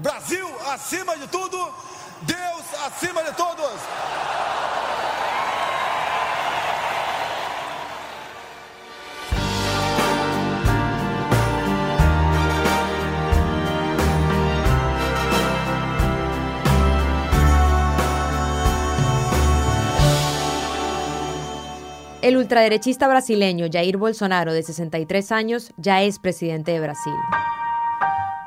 [0.00, 1.74] Brasil acima de tudo,
[2.26, 3.72] Deus acima de todos.
[22.22, 27.14] El ultraderechista brasileño Jair Bolsonaro, de 63 años, ya es presidente de Brasil.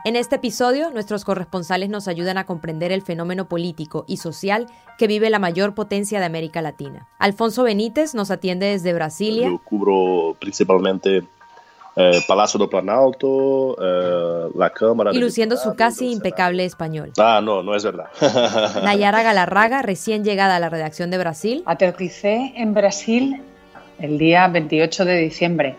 [0.04, 4.65] En este episodio, nuestros corresponsales nos ayudan a comprender el fenómeno político y social
[4.97, 7.07] que vive la mayor potencia de América Latina.
[7.19, 9.47] Alfonso Benítez nos atiende desde Brasilia.
[9.47, 11.23] Yo cubro principalmente
[11.95, 15.11] eh, Palacio do Planalto, eh, la Cámara.
[15.14, 17.11] Y luciendo su casi impecable español.
[17.20, 18.07] Ah, no, no es verdad.
[18.83, 21.61] Nayara Galarraga, recién llegada a la redacción de Brasil.
[21.68, 23.43] Aterricé en Brasil
[24.00, 25.75] el día 28 de diciembre.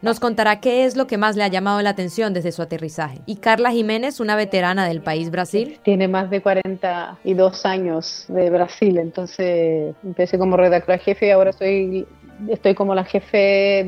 [0.00, 3.18] Nos contará qué es lo que más le ha llamado la atención desde su aterrizaje.
[3.26, 5.80] Y Carla Jiménez, una veterana del país Brasil.
[5.82, 12.06] Tiene más de 42 años de Brasil, entonces empecé como redactora jefe y ahora soy,
[12.48, 13.38] estoy como la jefe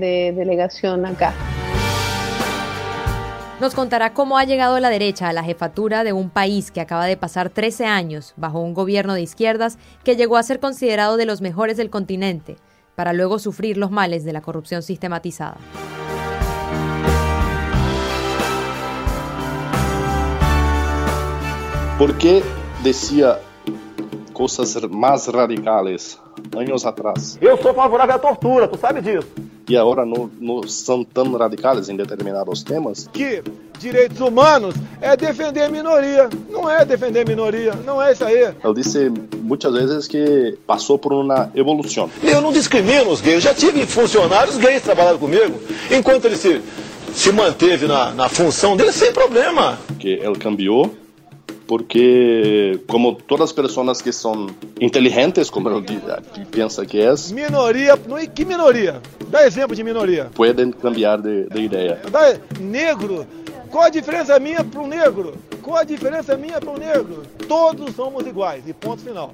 [0.00, 1.33] de delegación acá.
[3.61, 7.06] Nos contará cómo ha llegado la derecha a la jefatura de un país que acaba
[7.06, 11.27] de pasar 13 años bajo un gobierno de izquierdas que llegó a ser considerado de
[11.27, 12.56] los mejores del continente
[12.97, 15.58] para luego sufrir los males de la corrupción sistematizada.
[22.01, 22.43] ¿Por qué
[22.83, 23.39] decía
[24.33, 26.19] cosas más radicales
[26.57, 27.37] años atrás?
[27.42, 29.29] Eu sou favorável à tortura, tu sabe disso.
[29.69, 33.07] E agora não, não são tão radicales em determinados temas?
[33.12, 33.42] Que
[33.79, 36.31] direitos humanos é defender a minoria.
[36.48, 38.51] Não é defender a minoria, não é isso aí.
[38.64, 42.09] Eu disse muitas vezes que passou por uma evolução.
[42.23, 43.42] Eu não discrimino os gays.
[43.42, 45.61] Já tive funcionários gays trabalhando comigo.
[45.91, 46.62] Enquanto ele se,
[47.12, 49.79] se manteve na, na função dele, sem problema.
[49.98, 50.95] Que ele cambiou
[51.71, 54.49] porque como todas as pessoas que são
[54.81, 56.01] inteligentes, como ele
[56.51, 57.97] pensa que é, Minoria,
[58.35, 59.01] que minoria?
[59.29, 60.29] Dá exemplo de minoria.
[60.35, 62.01] podem cambiar de, de ideia.
[62.11, 63.25] Dá negro.
[63.70, 65.33] Qual a diferença minha para um negro?
[65.63, 67.23] Qual a diferença minha para um negro?
[67.47, 68.64] Todos somos iguais.
[68.67, 69.33] E ponto final.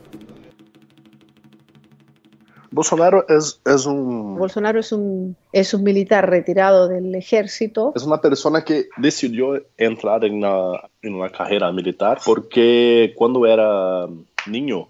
[2.71, 7.93] Bolsonaro es, es un Bolsonaro es un, es un militar retirado del ejército.
[7.94, 14.06] es una persona que decidió entrar en una, en una carrera militar porque cuando era
[14.47, 14.88] niño,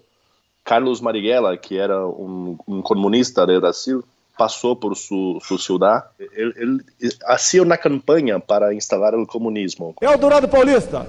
[0.63, 4.01] Carlos Marighella, que era un, un comunista de Brasil,
[4.37, 6.05] pasó por su, su ciudad.
[6.19, 6.85] Él, él
[7.27, 9.95] hacía una campaña para instalar el comunismo.
[9.99, 11.05] Eldorado Paulista.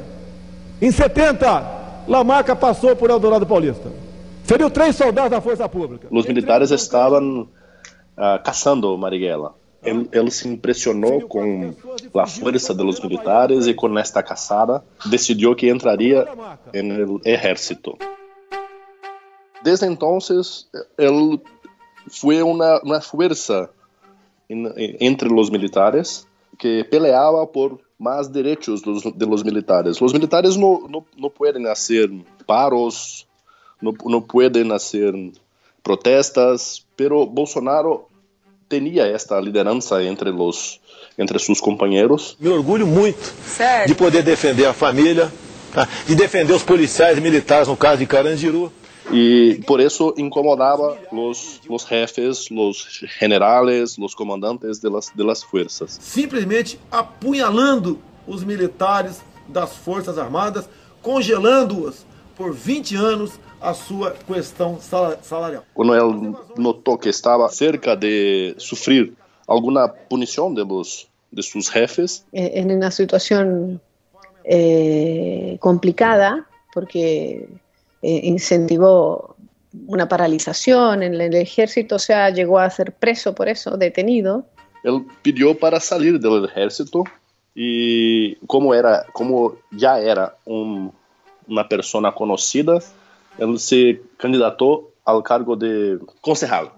[0.81, 3.91] Em 70, Lamarca passou por Eldorado Paulista.
[4.49, 6.09] Feriu três soldados da Força Pública.
[6.11, 7.49] Los militares estaban
[8.17, 9.51] ah, cazando Marighella.
[9.83, 11.77] Él, él se impresionó con
[12.13, 16.25] la fuerza de los militares y con esta cazada decidió que entraría
[16.73, 17.97] en el ejército.
[19.63, 21.41] Desde entonces, él
[22.09, 23.71] fue una, una fuerza
[24.49, 26.27] en- en- entre los militares
[26.59, 30.01] que peleaba por más derechos de los, de los militares.
[30.01, 32.09] Los militares no, no, no pueden hacer
[32.47, 33.28] paros,
[33.81, 35.15] no, no pueden hacer
[35.83, 38.09] protestas, pero Bolsonaro
[38.69, 40.81] tenía esta liderança entre, los,
[41.17, 42.37] entre sus compañeros.
[42.39, 43.33] Me orgulho muito
[43.87, 45.33] de poder defender a família,
[45.73, 45.89] tá?
[46.07, 48.71] de defender os policiais e militares, no caso de Carandiru.
[49.11, 52.87] Y por eso incomodaba los, los jefes, los
[53.19, 55.99] generales, los comandantes de las, de las fuerzas.
[55.99, 60.69] simplesmente apunhalando os militares das Forças Armadas,
[61.01, 62.05] congelando-os
[62.37, 65.65] por 20 anos a sua questão sala- salarial.
[65.75, 69.15] Cuando él notó que estaba cerca de sufrir
[69.47, 73.81] alguna punición de, los, de sus jefes, eh, en una situación
[74.45, 77.49] eh, complicada porque
[78.03, 79.37] eh, incentivó
[79.87, 84.45] una paralización en el ejército, o sea, llegó a ser preso por eso, detenido.
[84.85, 87.05] él pidió para salir del ejército
[87.55, 90.93] y como, era, como ya era un-
[91.49, 92.79] una persona conocida,
[93.39, 96.73] él se candidató al cargo de concejal.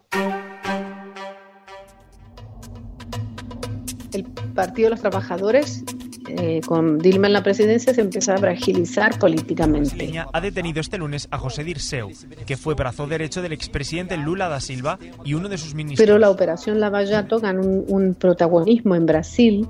[4.13, 4.25] El
[4.55, 5.85] Partido de los Trabajadores,
[6.29, 9.91] eh, con Dilma en la presidencia, se empezó a fragilizar políticamente.
[9.91, 12.11] brasileña ha detenido este lunes a José Dirceu,
[12.47, 16.05] que fue brazo derecho del expresidente Lula da Silva y uno de sus ministros.
[16.05, 19.69] Pero la operación Lavallato ganó un, un protagonismo en Brasil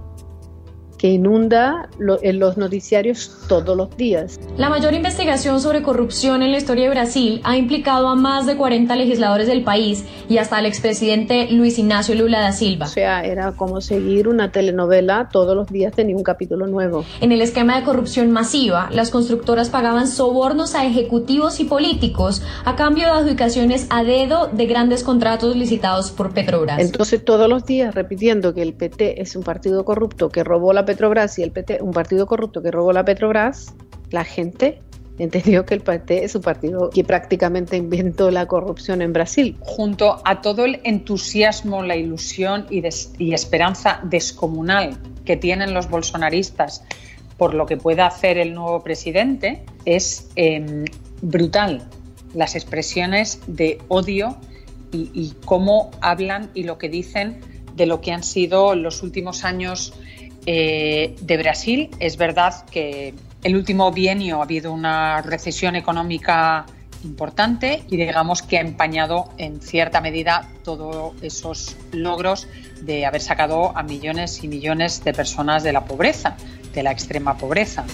[1.00, 1.88] que inunda
[2.20, 4.38] en los noticiarios todos los días.
[4.58, 8.58] La mayor investigación sobre corrupción en la historia de Brasil ha implicado a más de
[8.58, 12.85] 40 legisladores del país y hasta al expresidente Luis Ignacio Lula da Silva.
[12.85, 17.06] O sea, era como seguir una telenovela, todos los días tenía un capítulo nuevo.
[17.23, 22.76] En el esquema de corrupción masiva, las constructoras pagaban sobornos a ejecutivos y políticos a
[22.76, 26.79] cambio de adjudicaciones a dedo de grandes contratos licitados por Petrobras.
[26.79, 30.89] Entonces, todos los días repitiendo que el PT es un partido corrupto que robó la
[30.90, 33.75] Petrobras y el PT un partido corrupto que robó la Petrobras,
[34.10, 34.81] la gente
[35.19, 39.56] entendió que el PT es un partido que prácticamente inventó la corrupción en Brasil.
[39.60, 42.82] Junto a todo el entusiasmo, la ilusión y,
[43.19, 46.82] y esperanza descomunal que tienen los bolsonaristas
[47.37, 50.84] por lo que pueda hacer el nuevo presidente, es em,
[51.22, 51.88] brutal
[52.34, 54.37] las expresiones de odio
[54.92, 57.38] y cómo hablan y lo que dicen
[57.76, 59.94] de lo que han sido los últimos años
[60.46, 61.90] eh, de Brasil.
[61.98, 66.66] Es verdad que el último bienio ha habido una recesión económica
[67.04, 72.46] importante y digamos que ha empañado en cierta medida todos esos logros
[72.82, 76.37] de haber sacado a millones y millones de personas de la pobreza,
[76.75, 77.84] de la extrema pobreza.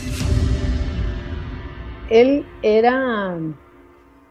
[2.11, 3.37] Él era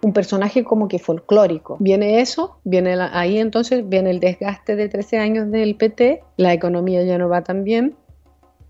[0.02, 1.78] un personaje como que folclórico.
[1.80, 7.04] Viene eso, viene ahí entonces viene el desgaste de 13 años del PT, la economía
[7.04, 7.96] ya no va tan bien,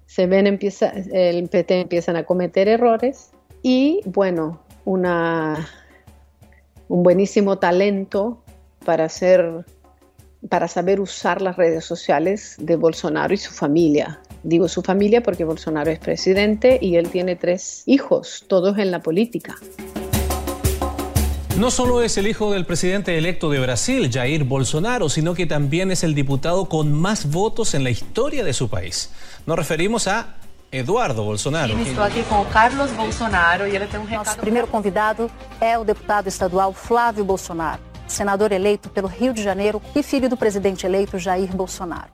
[0.06, 3.31] se ven, empieza, el PT empiezan a cometer errores
[3.62, 5.68] y bueno, una,
[6.88, 8.44] un buenísimo talento
[8.86, 9.66] para hacer
[10.50, 14.19] para saber usar las redes sociales de Bolsonaro y su familia.
[14.44, 19.02] Digo su familia porque Bolsonaro es presidente y él tiene tres hijos, todos en la
[19.02, 19.56] política.
[21.57, 25.90] No solo es el hijo del presidente electo de Brasil, Jair Bolsonaro, sino que también
[25.90, 29.13] es el diputado con más votos en la historia de su país.
[29.46, 30.36] Nos referimos a
[30.69, 31.74] Eduardo Bolsonaro.
[31.78, 34.25] Estou aqui com o Carlos Bolsonaro e ele tem um recado.
[34.25, 35.31] Nosso primeiro convidado
[35.62, 40.36] é o deputado estadual Flávio Bolsonaro, senador eleito pelo Rio de Janeiro e filho do
[40.36, 42.10] presidente eleito Jair Bolsonaro.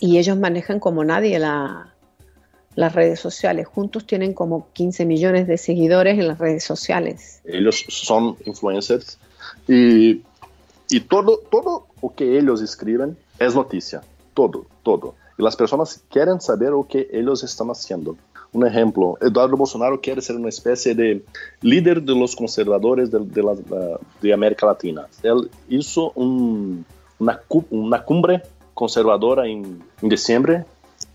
[0.00, 1.95] Y ellos manejan como nadie la,
[2.76, 3.66] las redes sociales.
[3.66, 7.40] Juntos tienen como 15 millones de seguidores en las redes sociales.
[7.44, 9.18] Ellos son influencers
[9.66, 10.22] y,
[10.88, 14.02] y todo, todo lo que ellos escriben es noticia.
[14.34, 15.14] Todo, todo.
[15.38, 18.16] Y las personas quieren saber lo que ellos están haciendo.
[18.52, 21.24] Un ejemplo, Eduardo Bolsonaro quiere ser una especie de
[21.62, 23.54] líder de los conservadores de, de, la,
[24.20, 25.06] de América Latina.
[25.22, 26.84] Él hizo un,
[27.18, 27.40] una,
[27.70, 28.42] una cumbre
[28.74, 30.64] conservadora en, en diciembre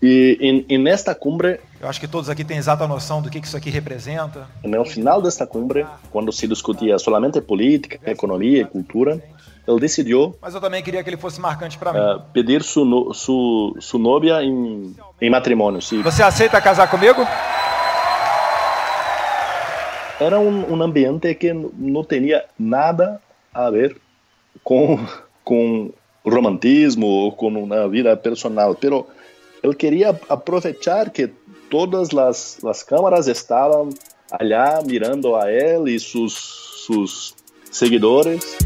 [0.02, 1.60] E, e, e, nesta cumbre.
[1.80, 4.48] Eu acho que todos aqui têm exata noção do que isso aqui representa.
[4.64, 9.22] No final desta cumbre, quando se discutia solamente política, economia e cultura,
[9.66, 10.36] ele decidiu.
[10.42, 11.98] Mas eu também queria que ele fosse marcante para mim.
[12.00, 15.80] Uh, pedir sua su, su novia em, em matrimônio.
[15.80, 16.02] Se...
[16.02, 17.24] Você aceita casar comigo?
[20.18, 23.20] Era um, um ambiente que não tinha nada
[23.54, 23.96] a ver
[24.64, 24.98] com,
[25.44, 25.92] com
[26.24, 28.74] romantismo ou com uma vida personal.
[28.74, 29.06] Pero
[29.62, 31.32] Él quería aprovechar que
[31.70, 33.90] todas las, las cámaras estaban
[34.30, 37.34] allá mirando a él y sus, sus
[37.70, 38.56] seguidores.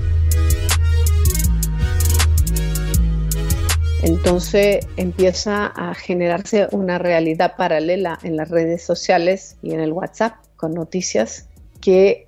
[4.02, 10.36] Entonces empieza a generarse una realidad paralela en las redes sociales y en el WhatsApp
[10.56, 11.48] con noticias
[11.82, 12.26] que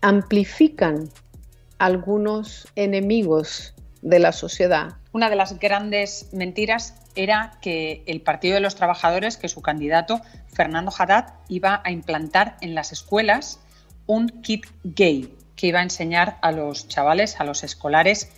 [0.00, 1.10] amplifican
[1.78, 4.94] algunos enemigos de la sociedad.
[5.12, 10.20] Una de las grandes mentiras era que el Partido de los Trabajadores, que su candidato
[10.52, 13.60] Fernando Haddad iba a implantar en las escuelas
[14.06, 18.30] un kit gay que iba a enseñar a los chavales, a los escolares,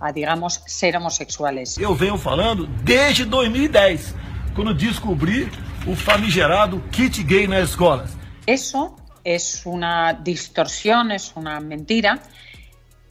[0.00, 1.76] a, digamos, ser homosexuales.
[1.76, 4.14] Yo vengo falando desde 2010,
[4.54, 5.48] cuando descubrí
[5.86, 8.10] el famigerado kit gay en las escuelas.
[8.46, 12.22] Eso es una distorsión, es una mentira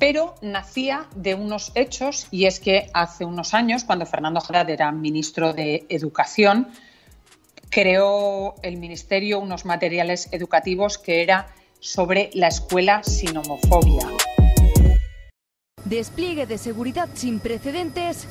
[0.02, 4.92] pero nacía de unos hechos y es que hace unos años, cuando Fernando Haddad era
[4.92, 6.70] ministro de Educación,
[7.70, 14.08] creó el ministerio unos materiales educativos que era sobre la escuela sin homofobia.
[15.86, 18.26] Despliegue de seguridad sin precedentes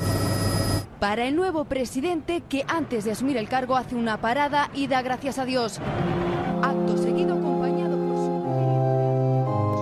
[0.98, 5.02] para el nuevo presidente que antes de asumir el cargo hace una parada y da
[5.02, 5.80] gracias a Dios.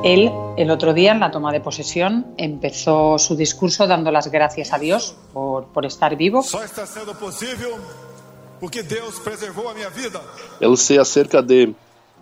[0.04, 4.72] Él el otro día, en la toma de posesión, empezó su discurso dando las gracias
[4.72, 6.42] a Dios por, por estar vivo.
[6.42, 7.74] Só está sendo possível
[8.60, 10.20] porque Deus preservou a minha vida.
[10.60, 11.74] Él se acerca de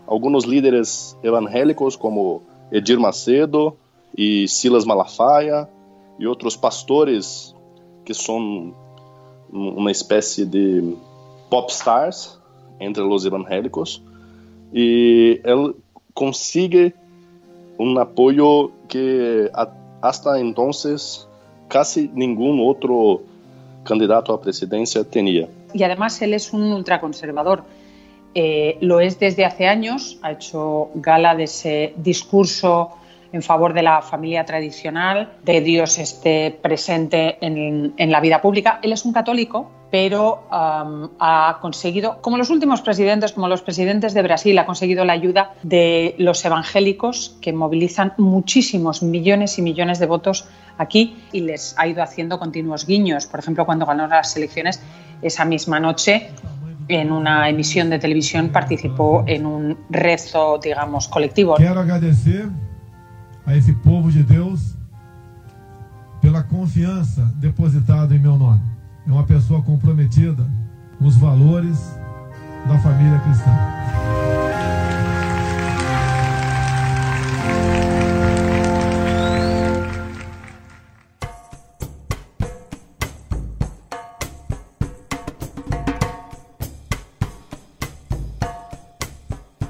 [0.06, 3.76] algunos líderes evangélicos como Edir Macedo
[4.14, 5.68] y Silas Malafaia
[6.18, 7.54] y otros pastores
[8.04, 8.74] que son
[9.50, 10.94] una especie de
[11.50, 12.38] pop stars
[12.78, 14.02] entre los evangélicos
[14.72, 15.74] y él
[16.12, 16.94] consigue
[17.78, 19.50] un apoyo que
[20.00, 21.26] hasta entonces
[21.68, 23.22] casi ningún otro
[23.84, 25.48] candidato a presidencia tenía.
[25.72, 27.64] Y además él es un ultraconservador.
[28.34, 32.90] Eh, lo es desde hace años, ha hecho gala de ese discurso
[33.32, 38.78] en favor de la familia tradicional, de Dios esté presente en, la vida pública.
[38.82, 44.22] Él es un católico, pero ha conseguido, como los últimos presidentes, como los presidentes de
[44.22, 50.06] Brasil, ha conseguido la ayuda de los evangélicos que movilizan muchísimos millones y millones de
[50.06, 53.26] votos aquí y les ha ido haciendo continuos guiños.
[53.26, 54.82] Por ejemplo, cuando ganó las elecciones,
[55.22, 56.30] esa misma noche
[56.88, 61.54] en una emisión de televisión participó en un rezo, digamos, colectivo.
[61.56, 62.48] Quiero agradecer
[63.44, 64.76] a esse povo de Deus
[66.20, 68.75] pela confiança depositada em meu nome.
[69.06, 70.44] É uma pessoa comprometida
[70.98, 71.78] com os valores
[72.66, 73.76] da família cristã.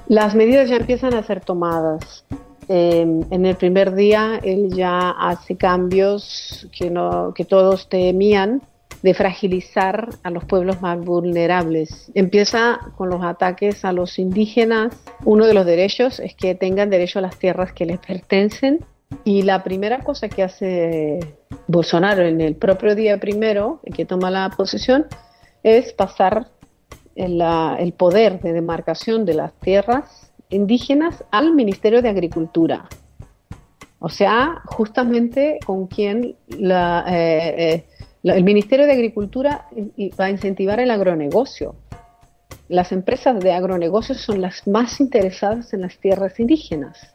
[0.08, 2.24] Las medidas ya empiezan a ser tomadas.
[2.68, 8.62] Em, en el primer día él ya hace cambios que, no, que todos temían
[9.06, 12.10] de fragilizar a los pueblos más vulnerables.
[12.14, 15.00] Empieza con los ataques a los indígenas.
[15.24, 18.80] Uno de los derechos es que tengan derecho a las tierras que les pertenecen.
[19.22, 21.20] Y la primera cosa que hace
[21.68, 25.06] Bolsonaro en el propio día primero, que toma la posesión,
[25.62, 26.48] es pasar
[27.14, 27.40] el,
[27.78, 32.88] el poder de demarcación de las tierras indígenas al Ministerio de Agricultura.
[34.00, 37.86] O sea, justamente con quien la, eh, eh,
[38.34, 39.66] el Ministerio de Agricultura
[40.18, 41.76] va a incentivar el agronegocio.
[42.68, 47.14] Las empresas de agronegocio son las más interesadas en las tierras indígenas.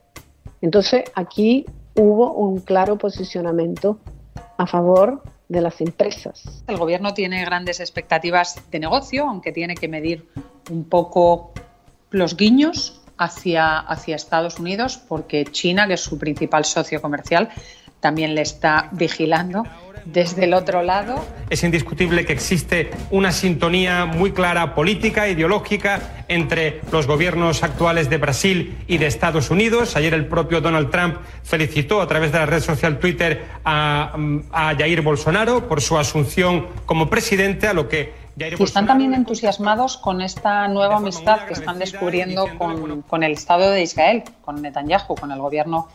[0.61, 1.65] Entonces, aquí
[1.95, 3.99] hubo un claro posicionamiento
[4.57, 6.63] a favor de las empresas.
[6.67, 10.25] El gobierno tiene grandes expectativas de negocio, aunque tiene que medir
[10.69, 11.51] un poco
[12.09, 17.49] los guiños hacia, hacia Estados Unidos porque China, que es su principal socio comercial,
[17.99, 19.63] también le está vigilando
[20.05, 21.23] desde el otro lado.
[21.49, 28.17] Es indiscutible que existe una sintonía muy clara política, ideológica entre los gobiernos actuales de
[28.17, 29.95] Brasil y de Estados Unidos.
[29.95, 34.15] Ayer el propio Donald Trump felicitó a través de la red social Twitter a,
[34.51, 39.97] a Jair Bolsonaro por su asunción como presidente, a lo que y están también entusiasmados
[39.97, 45.15] con esta nueva amistad que están descubriendo con, con, el Estado de Israel, con Netanyahu,
[45.15, 45.89] con el gobierno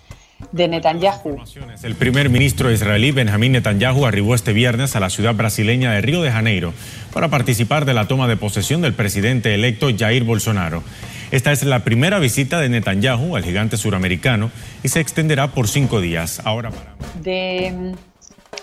[0.52, 1.38] de Netanyahu.
[1.82, 6.22] El primer ministro israelí Benjamín Netanyahu arribó este viernes a la ciudad brasileña de Río
[6.22, 6.74] de Janeiro
[7.12, 10.82] para participar de la toma de posesión del presidente electo Jair Bolsonaro.
[11.30, 14.50] Esta es la primera visita de Netanyahu al gigante suramericano
[14.82, 16.40] y se extenderá por cinco días.
[16.44, 16.94] Ahora para...
[17.20, 17.94] De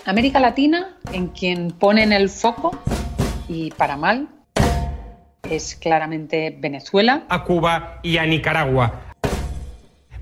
[0.06, 2.80] América Latina, en quien ponen el foco
[3.48, 4.28] y para mal
[5.50, 7.24] es claramente Venezuela.
[7.28, 9.00] A Cuba y a Nicaragua.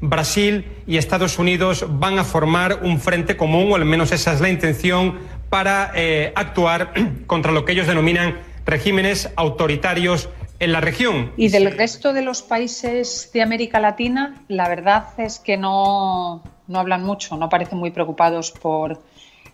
[0.00, 4.40] Brasil y Estados Unidos van a formar un frente común, o al menos esa es
[4.40, 6.92] la intención, para eh, actuar
[7.26, 11.32] contra lo que ellos denominan regímenes autoritarios en la región.
[11.36, 16.78] Y del resto de los países de América Latina, la verdad es que no, no
[16.78, 19.02] hablan mucho, no parecen muy preocupados por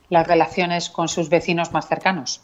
[0.08, 2.42] las relaciones con sus vecinos más cercanos.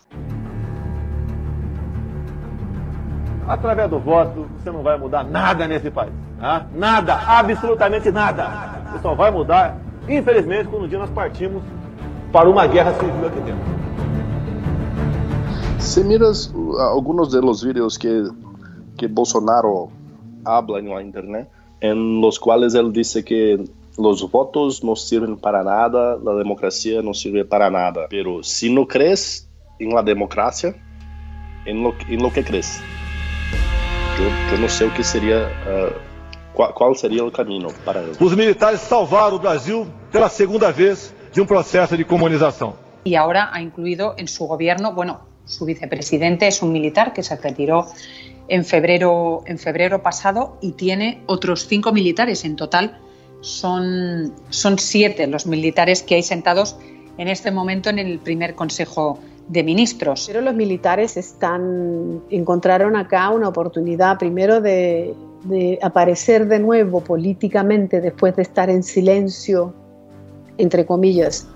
[3.49, 6.13] Através do voto, você não vai mudar nada nesse país.
[6.41, 6.67] Tá?
[6.75, 8.83] Nada, absolutamente nada.
[8.91, 11.63] Você só vai mudar, infelizmente, quando um dia nós partimos
[12.33, 13.75] para uma guerra civil aqui dentro.
[15.79, 18.29] Se miras algunos de los vídeos que,
[18.97, 19.91] que Bolsonaro
[20.45, 21.49] habla en la internet,
[21.81, 23.63] en los cuales él dice que
[23.99, 28.07] los votos no sirven para nada, la democracia no sirve para nada.
[28.09, 29.49] Pero si no crees
[29.79, 30.75] en la democracia,
[31.67, 32.83] en lo, en lo que crees.
[34.19, 35.49] Eu, eu não sei o que seria.
[35.67, 36.01] Uh,
[36.53, 38.01] qual, qual, seria o caminho para.
[38.21, 42.77] Os militares salvaram o Brasil pela segunda vez de um processo de comunização.
[43.05, 47.37] E agora ha incluído en su gobierno, bueno, su vicepresidente es un militar que se
[47.37, 47.87] retiró
[48.49, 52.45] en febrero, en febrero pasado y tiene otros cinco militares.
[52.45, 52.99] En total
[53.41, 56.77] son, son siete los militares que hay sentados
[57.19, 59.19] en este momento en el primer Consejo
[59.49, 60.25] de ministros.
[60.27, 65.15] Pero los militares están, encontraron acá una oportunidad primero de,
[65.83, 69.75] aparecer de nuevo políticamente después de estar en silencio,
[70.57, 71.47] entre comillas,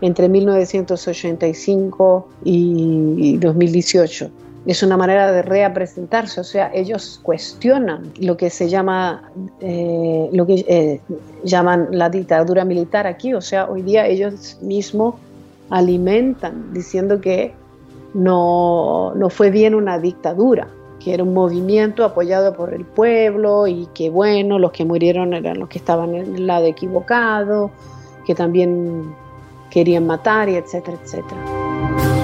[0.00, 4.30] entre 1985 y 2018.
[4.66, 10.44] es una manera de representarse, o sea, ellos cuestionan lo que se llama, eh, lo
[10.44, 11.00] que eh,
[11.44, 15.14] llaman la dictadura militar aquí, o sea, hoy día ellos mismos
[15.70, 17.54] alimentan diciendo que
[18.14, 20.68] no, no fue bien una dictadura,
[21.00, 25.58] que era un movimiento apoyado por el pueblo y que bueno, los que murieron eran
[25.58, 27.70] los que estaban en el lado equivocado,
[28.24, 29.14] que también
[29.70, 32.15] querían matar y etcétera, etcétera.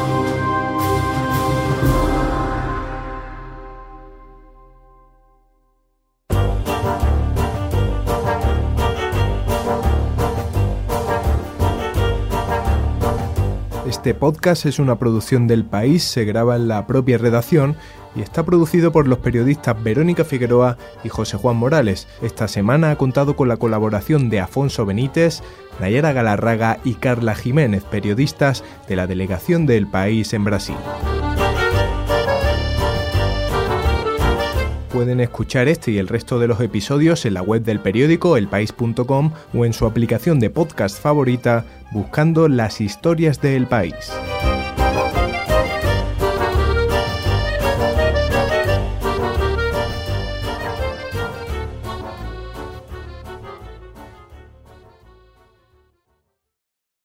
[14.03, 17.77] Este podcast es una producción del país, se graba en la propia redacción
[18.17, 22.09] y está producido por los periodistas Verónica Figueroa y José Juan Morales.
[22.21, 25.45] Esta semana ha contado con la colaboración de Afonso Benítez,
[25.79, 30.75] Nayara Galarraga y Carla Jiménez, periodistas de la delegación del país en Brasil.
[34.93, 39.33] Pueden escuchar este y el resto de los episodios en la web del periódico elpaís.com
[39.55, 44.13] o en su aplicación de podcast favorita buscando las historias del país.